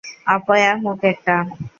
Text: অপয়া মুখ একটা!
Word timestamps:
অপয়া 0.35 0.71
মুখ 0.83 0.99
একটা! 1.11 1.35